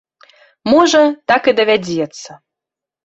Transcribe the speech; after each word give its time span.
Можа, 0.71 1.01
так 1.31 1.41
і 1.51 1.55
давядзецца. 1.63 2.29